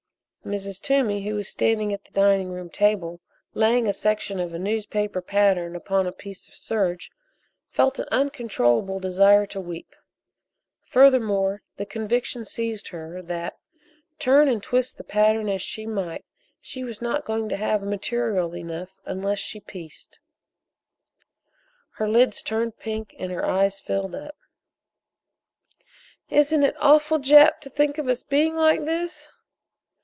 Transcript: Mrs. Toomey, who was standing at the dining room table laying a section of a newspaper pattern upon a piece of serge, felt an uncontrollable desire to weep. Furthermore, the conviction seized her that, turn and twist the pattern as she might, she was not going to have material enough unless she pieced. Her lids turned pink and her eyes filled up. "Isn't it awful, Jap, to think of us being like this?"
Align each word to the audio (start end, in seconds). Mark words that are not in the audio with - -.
Mrs. 0.43 0.81
Toomey, 0.81 1.21
who 1.23 1.35
was 1.35 1.47
standing 1.47 1.93
at 1.93 2.03
the 2.03 2.11
dining 2.11 2.49
room 2.49 2.69
table 2.71 3.21
laying 3.53 3.87
a 3.87 3.93
section 3.93 4.39
of 4.39 4.53
a 4.55 4.59
newspaper 4.59 5.21
pattern 5.21 5.75
upon 5.75 6.07
a 6.07 6.11
piece 6.11 6.47
of 6.47 6.55
serge, 6.55 7.11
felt 7.67 7.99
an 7.99 8.07
uncontrollable 8.11 8.99
desire 8.99 9.45
to 9.45 9.61
weep. 9.61 9.95
Furthermore, 10.89 11.61
the 11.77 11.85
conviction 11.85 12.43
seized 12.43 12.87
her 12.87 13.21
that, 13.21 13.59
turn 14.17 14.47
and 14.49 14.63
twist 14.63 14.97
the 14.97 15.03
pattern 15.03 15.47
as 15.47 15.61
she 15.61 15.85
might, 15.85 16.25
she 16.59 16.83
was 16.83 17.03
not 17.03 17.23
going 17.23 17.47
to 17.47 17.55
have 17.55 17.83
material 17.83 18.55
enough 18.55 18.89
unless 19.05 19.39
she 19.39 19.59
pieced. 19.59 20.17
Her 21.91 22.09
lids 22.09 22.41
turned 22.41 22.77
pink 22.77 23.15
and 23.19 23.31
her 23.31 23.45
eyes 23.45 23.79
filled 23.79 24.15
up. 24.15 24.35
"Isn't 26.31 26.63
it 26.63 26.75
awful, 26.79 27.19
Jap, 27.19 27.61
to 27.61 27.69
think 27.69 27.99
of 27.99 28.07
us 28.07 28.23
being 28.23 28.55
like 28.55 28.85
this?" 28.85 29.31